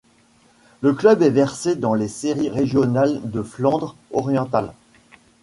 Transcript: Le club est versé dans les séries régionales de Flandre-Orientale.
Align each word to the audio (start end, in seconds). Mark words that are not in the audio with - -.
Le 0.81 0.93
club 0.95 1.21
est 1.21 1.29
versé 1.29 1.75
dans 1.75 1.93
les 1.93 2.07
séries 2.07 2.49
régionales 2.49 3.21
de 3.23 3.43
Flandre-Orientale. 3.43 4.73